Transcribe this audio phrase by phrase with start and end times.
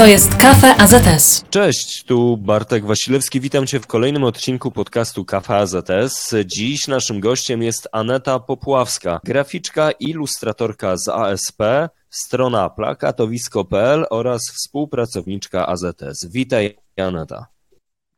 [0.00, 1.44] To jest Kafe AZS.
[1.50, 3.40] Cześć, tu Bartek Wasilewski.
[3.40, 6.34] Witam Cię w kolejnym odcinku podcastu Kafe AZS.
[6.46, 11.62] Dziś naszym gościem jest Aneta Popławska, graficzka i ilustratorka z ASP,
[12.10, 16.32] strona plakatowisko.pl oraz współpracowniczka AZS.
[16.32, 17.46] Witaj, Aneta.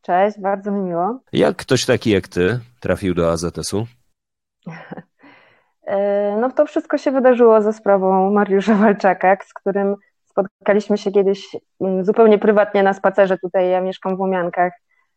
[0.01, 1.19] Cześć, bardzo mi miło.
[1.33, 3.85] Jak ktoś taki jak Ty trafił do AZS-u?
[5.85, 9.95] E, no to wszystko się wydarzyło za sprawą Mariusza Walczaka, z którym
[10.33, 13.37] spotkaliśmy się kiedyś mm, zupełnie prywatnie na spacerze.
[13.37, 14.73] Tutaj ja mieszkam w Łomiankach.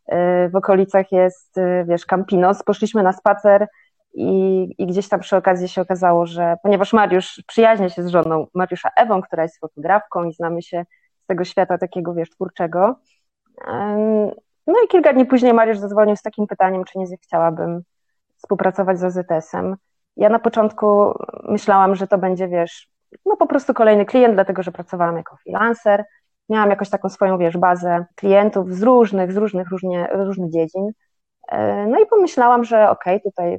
[0.07, 2.63] E, w okolicach jest, e, wiesz, Campinos.
[2.63, 3.67] Poszliśmy na spacer
[4.15, 8.47] i, i gdzieś tam przy okazji się okazało, że ponieważ Mariusz przyjaźnie się z żoną
[8.55, 10.85] Mariusza Ewą, która jest fotografką i znamy się
[11.25, 12.97] z tego świata takiego, wiesz, twórczego.
[14.67, 17.83] No i kilka dni później Mariusz zadzwonił z takim pytaniem, czy nie chciałabym
[18.37, 19.77] współpracować z AZS-em.
[20.17, 21.13] Ja na początku
[21.49, 22.89] myślałam, że to będzie, wiesz,
[23.27, 26.05] no po prostu kolejny klient, dlatego że pracowałam jako freelancer.
[26.49, 30.91] Miałam jakoś taką swoją, wiesz, bazę klientów z różnych, z różnych, różnie, różnych dziedzin.
[31.49, 33.57] E, no i pomyślałam, że okej, okay, tutaj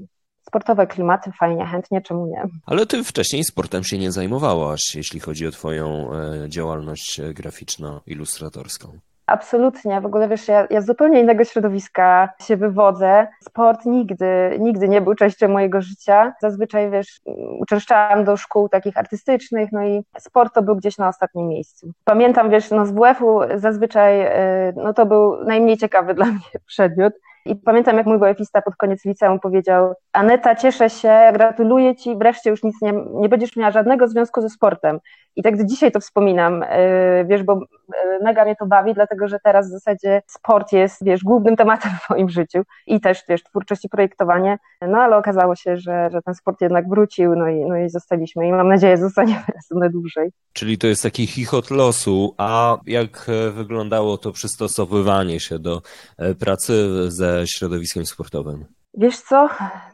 [0.48, 2.44] sportowe klimaty, fajnie, chętnie, czemu nie.
[2.66, 8.88] Ale ty wcześniej sportem się nie zajmowałaś, jeśli chodzi o twoją e, działalność graficzno-ilustratorską.
[9.28, 10.02] Absolutnie.
[10.02, 13.28] W ogóle wiesz, ja, ja z zupełnie innego środowiska się wywodzę.
[13.42, 16.34] Sport nigdy, nigdy nie był częścią mojego życia.
[16.42, 17.22] Zazwyczaj, wiesz,
[17.60, 21.92] uczęszczałam do szkół takich artystycznych, no i sport to był gdzieś na ostatnim miejscu.
[22.04, 27.14] Pamiętam, wiesz, no z WF-u zazwyczaj, y, no to był najmniej ciekawy dla mnie przedmiot.
[27.46, 32.50] I pamiętam, jak mój WF-ista pod koniec liceum powiedział: Aneta, cieszę się, gratuluję ci, wreszcie
[32.50, 35.00] już nic nie, nie będziesz miała żadnego związku ze sportem.
[35.38, 36.68] I tak do dzisiaj to wspominam, y,
[37.30, 41.24] wiesz, bo y, mega mnie to bawi, dlatego że teraz w zasadzie sport jest, wiesz,
[41.24, 45.78] głównym tematem w moim życiu i też, wiesz, twórczość i projektowanie, no ale okazało się,
[45.78, 49.44] że, że ten sport jednak wrócił, no i, no i zostaliśmy i mam nadzieję, zostaniemy
[49.72, 50.30] na dłużej.
[50.54, 55.82] Czyli to jest taki chichot losu, a jak e, wyglądało to przystosowywanie się do
[56.18, 58.77] e, pracy ze środowiskiem sportowym?
[59.00, 59.50] Wiesz co,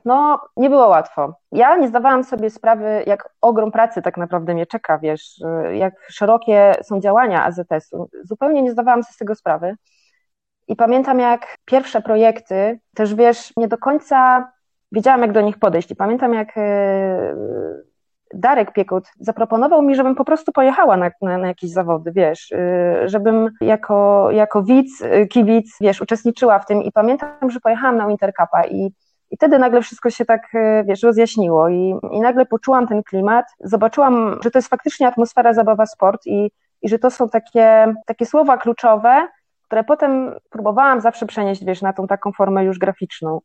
[0.05, 1.33] no nie było łatwo.
[1.51, 5.41] Ja nie zdawałam sobie sprawy, jak ogrom pracy tak naprawdę mnie czeka, wiesz,
[5.73, 8.09] jak szerokie są działania AZS-u.
[8.23, 9.75] Zupełnie nie zdawałam sobie z tego sprawy.
[10.67, 14.51] I pamiętam, jak pierwsze projekty, też wiesz, nie do końca
[14.91, 15.91] wiedziałam, jak do nich podejść.
[15.91, 17.35] I pamiętam, jak e,
[18.33, 23.09] Darek Piekut zaproponował mi, żebym po prostu pojechała na, na, na, jakieś zawody, wiesz, y,
[23.09, 28.07] żebym jako, jako widz, y, kibic, wiesz, uczestniczyła w tym i pamiętam, że pojechałam na
[28.07, 28.93] Wintercupa i,
[29.31, 33.45] i wtedy nagle wszystko się tak, y, wiesz, rozjaśniło i, i nagle poczułam ten klimat,
[33.59, 36.51] zobaczyłam, że to jest faktycznie atmosfera, zabawa, sport i,
[36.81, 39.27] i że to są takie, takie słowa kluczowe,
[39.63, 43.41] które potem próbowałam zawsze przenieść, wiesz, na tą taką formę już graficzną.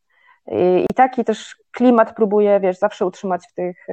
[0.52, 3.92] I taki też klimat próbuję, wiesz, zawsze utrzymać w tych, e,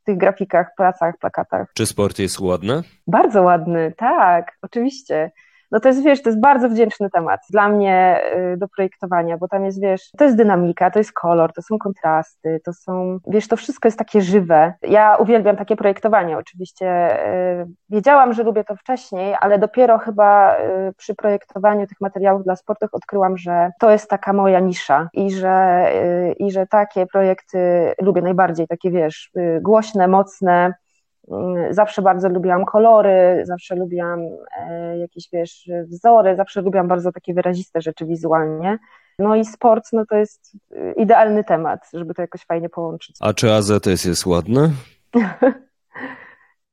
[0.00, 1.72] w tych grafikach, pracach, plakatach.
[1.74, 2.82] Czy sport jest ładny?
[3.06, 5.30] Bardzo ładny, tak, oczywiście.
[5.70, 8.20] No to jest, wiesz, to jest bardzo wdzięczny temat dla mnie
[8.54, 11.78] y, do projektowania, bo tam jest, wiesz, to jest dynamika, to jest kolor, to są
[11.78, 14.74] kontrasty, to są, wiesz, to wszystko jest takie żywe.
[14.82, 17.18] Ja uwielbiam takie projektowanie, oczywiście.
[17.62, 22.56] Y, wiedziałam, że lubię to wcześniej, ale dopiero chyba y, przy projektowaniu tych materiałów dla
[22.56, 25.86] sportów odkryłam, że to jest taka moja nisza i że,
[26.38, 29.30] i że takie projekty lubię najbardziej, takie, wiesz,
[29.60, 30.74] głośne, mocne,
[31.70, 34.20] zawsze bardzo lubiłam kolory, zawsze lubiłam
[34.60, 38.78] e, jakieś, wiesz, wzory, zawsze lubiłam bardzo takie wyraziste rzeczy wizualnie.
[39.18, 43.16] No i sport, no to jest e, idealny temat, żeby to jakoś fajnie połączyć.
[43.20, 44.70] A czy AZS jest ładny?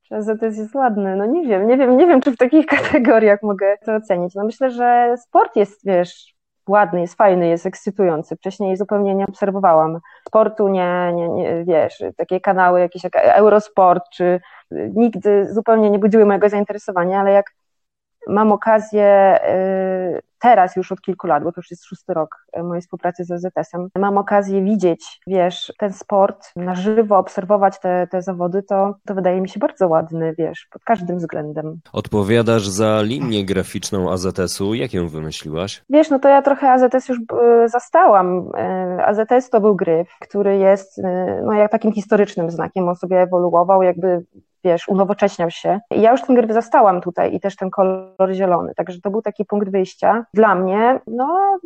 [0.07, 1.15] czy AZS jest ładny?
[1.15, 4.35] No nie wiem, nie wiem, nie wiem, czy w takich kategoriach mogę to ocenić.
[4.35, 6.36] No myślę, że sport jest, wiesz,
[6.69, 8.35] ładny, jest fajny, jest ekscytujący.
[8.35, 14.39] Wcześniej zupełnie nie obserwowałam sportu, nie, nie, nie wiesz, takie kanały jakieś jak Eurosport, czy
[14.71, 17.56] nigdy zupełnie nie budziły mojego zainteresowania, ale jak
[18.29, 19.39] mam okazję
[20.17, 23.23] y, teraz już od kilku lat, bo to już jest szósty rok y, mojej współpracy
[23.23, 28.95] z OZS-em, mam okazję widzieć, wiesz, ten sport na żywo, obserwować te, te zawody, to,
[29.05, 31.79] to wydaje mi się bardzo ładny, wiesz, pod każdym względem.
[31.93, 34.73] Odpowiadasz za linię graficzną AZS-u.
[34.73, 35.83] Jak ją wymyśliłaś?
[35.89, 38.51] Wiesz, no to ja trochę AZS już y, zastałam.
[39.05, 41.01] AZS to był gryf, który jest
[41.43, 44.25] no, jak takim historycznym znakiem, on sobie ewoluował, jakby
[44.67, 45.79] wiesz, unowocześniał się.
[45.91, 49.21] I ja już ten gryf zastałam tutaj i też ten kolor zielony, także to był
[49.21, 50.99] taki punkt wyjścia dla mnie.
[51.07, 51.57] No,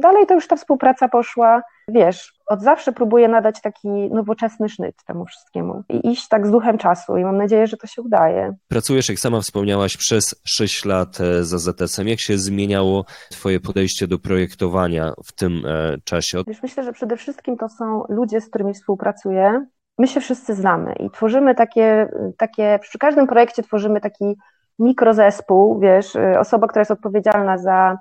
[0.00, 5.26] dalej to już ta współpraca poszła, wiesz, od zawsze próbuję nadać taki nowoczesny sznyt temu
[5.26, 8.54] wszystkiemu i iść tak z duchem czasu i mam nadzieję, że to się udaje.
[8.68, 12.08] Pracujesz, jak sama wspomniałaś, przez 6 lat e, za ZS-em.
[12.08, 16.42] Jak się zmieniało twoje podejście do projektowania w tym e, czasie?
[16.46, 19.66] Wiesz, myślę, że przede wszystkim to są ludzie, z którymi współpracuję,
[19.98, 24.36] my się wszyscy znamy i tworzymy takie, takie przy każdym projekcie tworzymy taki
[24.78, 27.98] mikrozespół, wiesz, osoba, która jest odpowiedzialna za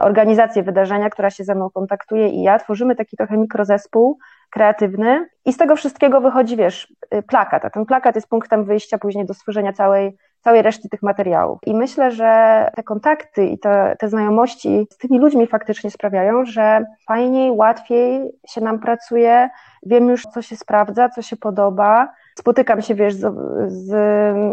[0.00, 4.18] organizację wydarzenia, która się ze mną kontaktuje i ja, tworzymy taki trochę mikrozespół
[4.50, 6.92] kreatywny i z tego wszystkiego wychodzi, wiesz,
[7.28, 11.58] plakat, a ten plakat jest punktem wyjścia później do stworzenia całej całej reszty tych materiałów.
[11.66, 16.84] I myślę, że te kontakty i te, te znajomości z tymi ludźmi faktycznie sprawiają, że
[17.06, 19.50] fajniej, łatwiej się nam pracuje,
[19.86, 22.12] wiem już, co się sprawdza, co się podoba.
[22.38, 23.34] Spotykam się, wiesz, z,
[23.68, 23.92] z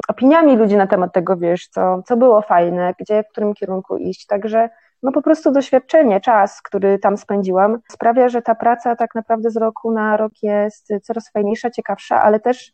[0.07, 4.25] opiniami ludzi na temat tego, wiesz, co, co było fajne, gdzie, w którym kierunku iść.
[4.25, 4.69] Także
[5.03, 9.57] no po prostu doświadczenie, czas, który tam spędziłam, sprawia, że ta praca tak naprawdę z
[9.57, 12.73] roku na rok jest coraz fajniejsza, ciekawsza, ale też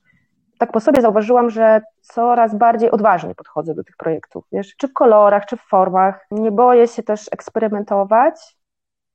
[0.64, 4.94] tak po sobie zauważyłam, że coraz bardziej odważnie podchodzę do tych projektów, wiesz, czy w
[4.94, 6.28] kolorach, czy w formach.
[6.32, 8.58] Nie boję się też eksperymentować.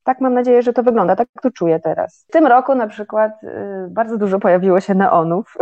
[0.05, 2.25] Tak mam nadzieję, że to wygląda, tak to czuję teraz.
[2.29, 3.47] W tym roku na przykład y,
[3.91, 5.55] bardzo dużo pojawiło się neonów.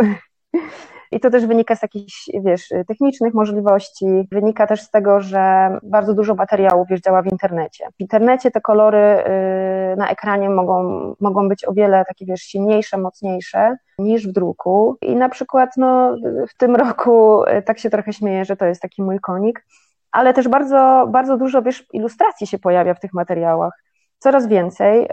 [1.11, 6.13] I to też wynika z jakichś, wiesz, technicznych możliwości, wynika też z tego, że bardzo
[6.13, 7.87] dużo materiałów wiesz, działa w internecie.
[7.97, 12.97] W internecie te kolory y, na ekranie mogą, mogą być o wiele takie, wiesz, silniejsze,
[12.97, 14.97] mocniejsze niż w druku.
[15.01, 16.15] I na przykład, no,
[16.49, 19.65] w tym roku y, tak się trochę śmieję, że to jest taki mój konik,
[20.11, 23.73] ale też bardzo, bardzo dużo, wiesz, ilustracji się pojawia w tych materiałach.
[24.19, 25.07] Coraz więcej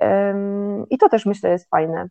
[0.90, 2.08] i to też myślę jest fajne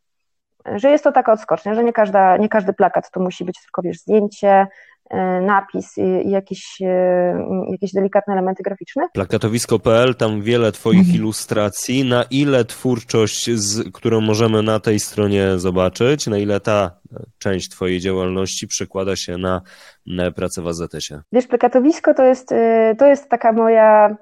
[0.76, 3.82] że jest to taka odskocznia, że nie, każda, nie każdy plakat to musi być tylko,
[3.82, 4.68] wiesz, zdjęcie,
[5.10, 9.08] e, napis i jakieś, e, jakieś delikatne elementy graficzne.
[9.14, 11.16] Plakatowisko.pl, tam wiele Twoich mhm.
[11.16, 12.06] ilustracji.
[12.06, 16.92] Na ile twórczość, z, którą możemy na tej stronie zobaczyć, na ile ta
[17.38, 19.62] część Twojej działalności przekłada się na,
[20.08, 21.22] na pracę w AZS-ie?
[21.32, 24.16] Wiesz, plakatowisko to jest, e, to jest taka moja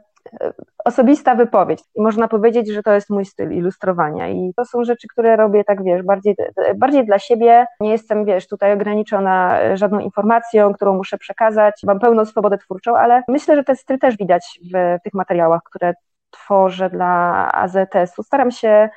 [0.86, 1.80] osobista wypowiedź.
[1.96, 4.30] I można powiedzieć, że to jest mój styl ilustrowania.
[4.30, 6.36] I to są rzeczy, które robię tak, wiesz, bardziej,
[6.76, 7.66] bardziej dla siebie.
[7.80, 11.82] Nie jestem, wiesz, tutaj ograniczona żadną informacją, którą muszę przekazać.
[11.84, 15.94] Mam pełną swobodę twórczą, ale myślę, że ten styl też widać w tych materiałach, które
[16.32, 18.24] tworzę dla AZS-u.
[18.24, 18.90] Staram się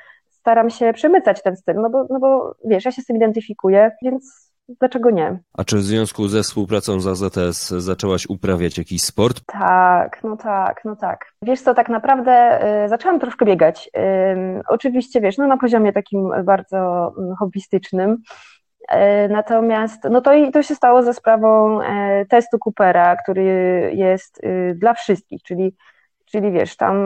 [0.45, 3.91] staram się przemycać ten styl, no bo, no bo wiesz, ja się z tym identyfikuję,
[4.01, 5.39] więc dlaczego nie?
[5.53, 9.41] A czy w związku ze współpracą z AZS zaczęłaś uprawiać jakiś sport?
[9.45, 11.25] Tak, no tak, no tak.
[11.41, 13.89] Wiesz co, tak naprawdę y, zaczęłam troszkę biegać.
[13.97, 18.17] Y, oczywiście, wiesz, no na poziomie takim bardzo mm, hobbystycznym.
[18.91, 21.85] Y, natomiast no to, to się stało ze sprawą y,
[22.29, 23.43] testu Coopera, który
[23.95, 25.75] jest y, dla wszystkich, czyli,
[26.25, 26.97] czyli wiesz, tam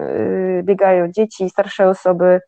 [0.00, 2.40] y, biegają dzieci, starsze osoby,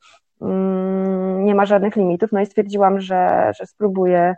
[0.43, 2.33] mm, nie ma żadnych limitów.
[2.33, 4.35] No i stwierdziłam, że, że spróbuję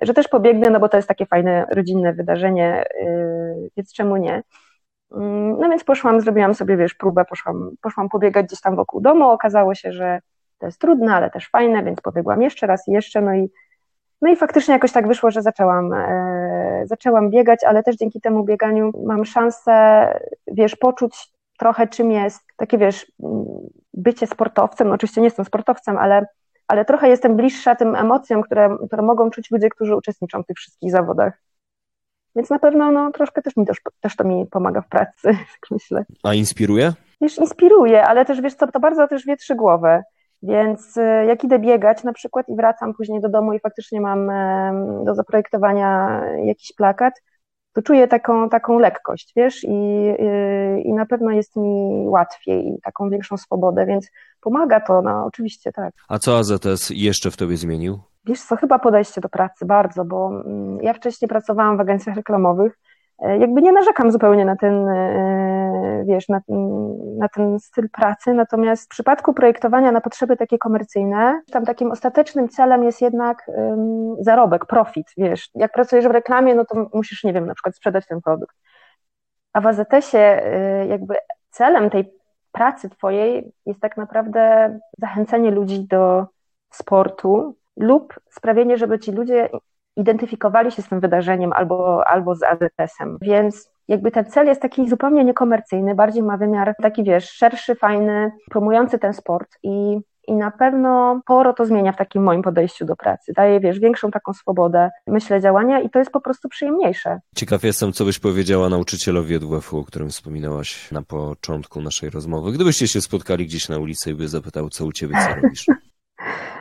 [0.00, 4.42] że też pobiegnę, no bo to jest takie fajne rodzinne wydarzenie, yy, więc czemu nie?
[5.12, 9.30] Mm, no więc poszłam, zrobiłam sobie, wiesz, próbę, poszłam, poszłam pobiegać gdzieś tam wokół domu,
[9.30, 10.20] okazało się, że
[10.58, 13.50] to jest trudne, ale też fajne, więc pobiegłam jeszcze raz i jeszcze, no i,
[14.22, 18.44] no i faktycznie jakoś tak wyszło, że zaczęłam, e, zaczęłam biegać, ale też dzięki temu
[18.44, 20.06] bieganiu mam szansę,
[20.46, 23.12] wiesz, poczuć trochę czym jest takie, wiesz,
[23.94, 26.26] bycie sportowcem, no oczywiście nie jestem sportowcem, ale
[26.70, 30.56] ale trochę jestem bliższa tym emocjom, które, które mogą czuć ludzie, którzy uczestniczą w tych
[30.56, 31.42] wszystkich zawodach.
[32.36, 35.22] Więc na pewno no, troszkę też mi też, też to mi pomaga w pracy,
[35.52, 36.04] tak myślę.
[36.22, 36.92] A inspiruje?
[37.20, 40.02] Wiesz, inspiruje, ale też wiesz co, to bardzo też wietrzy głowę.
[40.42, 44.30] Więc y, jak idę biegać na przykład i wracam później do domu i faktycznie mam
[45.04, 47.14] do zaprojektowania jakiś plakat,
[47.72, 52.80] to czuję taką, taką lekkość, wiesz, i, i, i na pewno jest mi łatwiej i
[52.80, 54.10] taką większą swobodę, więc
[54.40, 55.94] pomaga to, no oczywiście, tak.
[56.08, 57.98] A co AZS jeszcze w tobie zmienił?
[58.24, 62.78] Wiesz co, chyba podejście do pracy bardzo, bo mm, ja wcześniej pracowałam w agencjach reklamowych
[63.22, 66.40] jakby nie narzekam zupełnie na ten, e, wiesz, na,
[67.18, 72.48] na, ten styl pracy, natomiast w przypadku projektowania na potrzeby takie komercyjne, tam takim ostatecznym
[72.48, 75.50] celem jest jednak um, zarobek, profit, wiesz.
[75.54, 78.56] Jak pracujesz w reklamie, no to musisz, nie wiem, na przykład sprzedać ten produkt.
[79.52, 80.46] A w AZS-ie
[80.82, 81.14] y, jakby
[81.50, 82.12] celem tej
[82.52, 86.26] pracy twojej jest tak naprawdę zachęcenie ludzi do
[86.70, 89.48] sportu lub sprawienie, żeby ci ludzie
[89.96, 93.18] identyfikowali się z tym wydarzeniem albo, albo z AZS-em.
[93.22, 98.32] Więc jakby ten cel jest taki zupełnie niekomercyjny, bardziej ma wymiar taki, wiesz, szerszy, fajny,
[98.50, 102.96] promujący ten sport i i na pewno sporo to zmienia w takim moim podejściu do
[102.96, 103.32] pracy.
[103.36, 107.20] Daje, wiesz, większą taką swobodę, myślę, działania i to jest po prostu przyjemniejsze.
[107.34, 112.52] Ciekaw jestem, co byś powiedziała nauczycielowi EWF-u, o którym wspominałaś na początku naszej rozmowy.
[112.52, 115.66] Gdybyście się spotkali gdzieś na ulicy i by zapytał, co u ciebie, co robisz?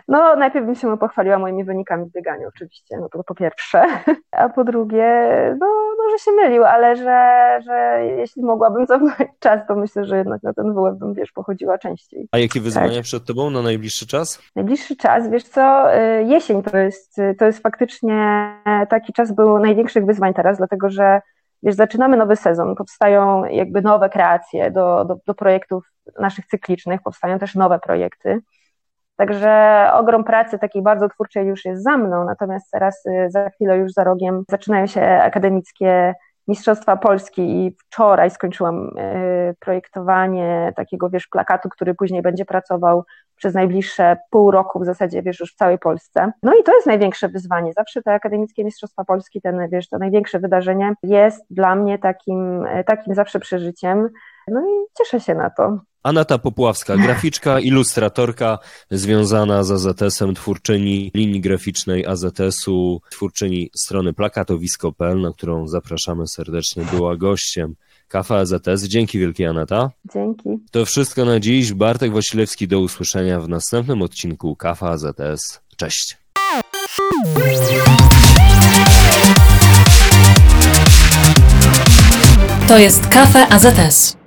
[0.07, 3.83] No, najpierw bym się pochwaliła moimi wynikami w bieganiu, oczywiście, no to po pierwsze,
[4.31, 5.05] a po drugie,
[5.59, 10.17] no, no że się mylił, ale że, że jeśli mogłabym cofnąć czas, to myślę, że
[10.17, 12.27] jednak na ten WF bym, wiesz, pochodziła częściej.
[12.31, 13.03] A jakie wyzwania tak.
[13.03, 14.41] przed tobą na najbliższy czas?
[14.55, 18.49] Najbliższy czas, wiesz co, y, jesień to jest, to jest faktycznie
[18.89, 21.21] taki czas był największych wyzwań teraz, dlatego że
[21.63, 27.39] wiesz, zaczynamy nowy sezon, powstają jakby nowe kreacje do, do, do projektów naszych cyklicznych, powstają
[27.39, 28.41] też nowe projekty.
[29.19, 33.77] Także ogrom pracy takiej bardzo twórczej już jest za mną, natomiast teraz y, za chwilę
[33.77, 36.13] już za rogiem zaczynają się akademickie
[36.47, 43.03] Mistrzostwa Polski i wczoraj skończyłam y, projektowanie takiego, wiesz, plakatu, który później będzie pracował
[43.35, 46.31] przez najbliższe pół roku w zasadzie, wiesz, już w całej Polsce.
[46.43, 47.73] No i to jest największe wyzwanie.
[47.73, 53.15] Zawsze te akademickie Mistrzostwa Polski, ten, wiesz, to największe wydarzenie jest dla mnie takim, takim
[53.15, 54.09] zawsze przeżyciem.
[54.51, 55.79] No i cieszę się na to.
[56.03, 58.59] Aneta Popławska, graficzka, ilustratorka
[58.91, 67.17] związana z AZS-em, twórczyni linii graficznej AZS-u, twórczyni strony plakatowisko.pl, na którą zapraszamy serdecznie, była
[67.17, 67.75] gościem
[68.07, 68.83] Kafa AZS.
[68.83, 69.89] Dzięki wielkie Aneta.
[70.13, 70.49] Dzięki.
[70.71, 71.73] To wszystko na dziś.
[71.73, 75.61] Bartek Wasilewski, do usłyszenia w następnym odcinku Kafa AZS.
[75.77, 76.17] Cześć.
[82.67, 84.18] To jest Kafe AZS.